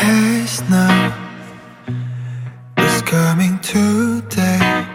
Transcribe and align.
Hey 0.00 0.46
snow 0.46 1.12
is 2.78 3.04
coming 3.04 3.60
today 3.60 4.86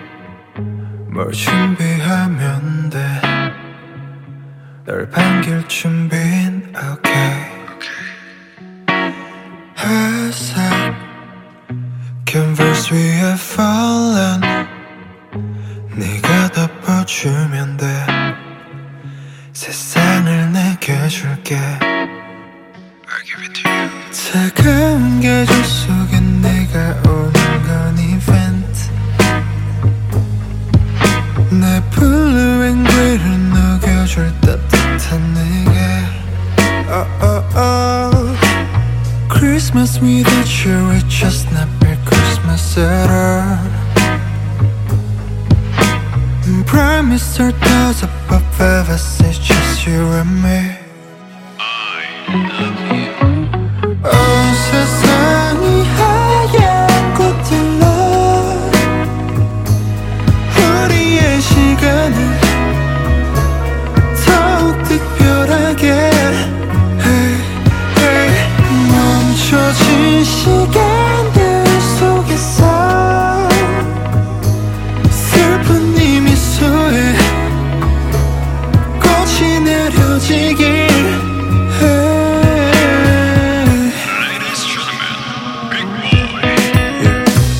뭘 1.14 1.32
준비하면 1.32 2.90
돼널 4.84 5.08
반길 5.12 5.68
준비는 5.68 6.74
okay 6.76 7.46
회색 9.78 10.58
canvas 12.28 12.92
위에 12.92 13.36
fallen 13.36 14.42
네가 15.96 16.48
덮어주면 16.52 17.78
돼 17.78 17.86
세상을 19.54 20.52
내게 20.52 21.08
줄게 21.10 21.56
차가운 24.11 25.21
계절 25.21 25.65
속에 25.65 26.21
내가 26.21 27.03
오는 27.09 27.33
건 27.63 27.99
이벤트 27.99 28.91
내 31.51 31.83
블루 31.91 32.65
앵글을 32.65 33.51
녹여줄 33.51 34.33
따뜻한 34.41 35.35
내게 35.35 35.81
oh, 36.91 37.07
oh, 37.23 37.57
oh. 37.57 38.37
Christmas 39.29 40.01
without 40.01 40.65
you 40.65 40.91
it's 40.93 41.09
just 41.09 41.51
not 41.53 41.69
be 41.81 41.97
Christmas 42.05 42.79
at 42.79 43.11
all 43.11 43.81
Prime 46.67 47.07
Minister 47.07 47.53
does 47.53 48.03
above 48.03 48.61
ever 48.61 48.95
it's 48.95 49.39
just 49.39 49.87
you 49.87 50.03
and 50.13 50.43
me 50.43 50.74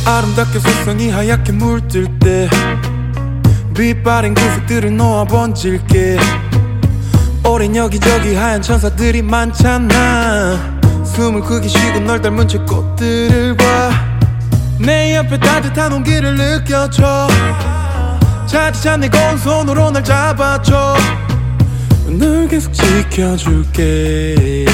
아름답게 0.06 0.60
세상이 0.60 1.10
하얗게 1.10 1.52
물들 1.54 2.20
때 2.20 2.48
빛바랜 3.76 4.36
구석들을 4.36 4.96
놓아 4.96 5.26
번질게. 5.26 6.18
오랜 7.44 7.76
여기저기 7.76 8.36
하얀 8.36 8.62
천사들이 8.62 9.24
많잖아. 9.24 10.80
숨을 11.04 11.42
크게 11.42 11.68
쉬고 11.68 12.00
널 12.02 12.22
닮은 12.22 12.48
채 12.48 12.60
꽃들을 12.60 13.58
봐내 14.78 15.16
옆에 15.16 15.40
따뜻한 15.40 15.92
온기를 15.92 16.36
느껴줘. 16.36 17.28
차디찬 18.48 19.02
내 19.02 19.10
고운 19.10 19.38
손으로 19.38 19.90
날 19.92 20.04
잡아줘. 20.04 20.96
널 22.08 22.48
계속 22.48 22.72
지켜줄게. 22.74 24.66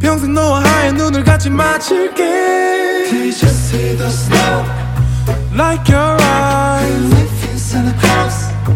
평생 0.00 0.34
너와 0.34 0.62
하얀 0.64 0.96
눈을 0.96 1.22
같이 1.24 1.50
맞출게 1.50 2.77
Like 5.58 5.92
your 5.92 6.22
eyes 6.22 7.18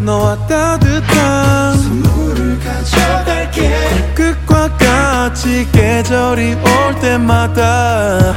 너와 0.05 0.37
따뜻한 0.49 1.79
선물을 1.79 2.59
가져갈게 2.59 4.15
끝과 4.15 4.77
같이 4.77 5.69
계절이 5.71 6.55
올 6.55 7.01
때마다 7.01 8.35